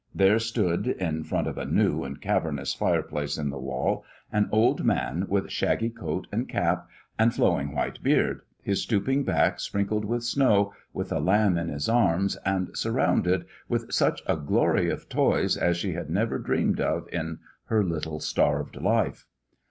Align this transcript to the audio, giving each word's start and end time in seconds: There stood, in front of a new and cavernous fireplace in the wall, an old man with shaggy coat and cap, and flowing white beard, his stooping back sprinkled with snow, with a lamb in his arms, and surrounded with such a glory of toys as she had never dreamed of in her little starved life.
There 0.15 0.39
stood, 0.39 0.87
in 0.87 1.23
front 1.25 1.45
of 1.45 1.59
a 1.59 1.65
new 1.65 2.03
and 2.03 2.19
cavernous 2.19 2.73
fireplace 2.73 3.37
in 3.37 3.51
the 3.51 3.59
wall, 3.59 4.03
an 4.31 4.49
old 4.51 4.83
man 4.83 5.27
with 5.29 5.51
shaggy 5.51 5.91
coat 5.91 6.25
and 6.31 6.49
cap, 6.49 6.87
and 7.19 7.31
flowing 7.31 7.75
white 7.75 8.01
beard, 8.01 8.41
his 8.63 8.81
stooping 8.81 9.23
back 9.23 9.59
sprinkled 9.59 10.03
with 10.03 10.23
snow, 10.23 10.73
with 10.91 11.11
a 11.11 11.19
lamb 11.19 11.55
in 11.55 11.67
his 11.69 11.87
arms, 11.87 12.35
and 12.43 12.75
surrounded 12.75 13.45
with 13.69 13.91
such 13.93 14.23
a 14.25 14.35
glory 14.37 14.89
of 14.89 15.07
toys 15.07 15.55
as 15.55 15.77
she 15.77 15.93
had 15.93 16.09
never 16.09 16.39
dreamed 16.39 16.79
of 16.81 17.07
in 17.13 17.37
her 17.65 17.83
little 17.83 18.19
starved 18.19 18.77
life. 18.77 19.27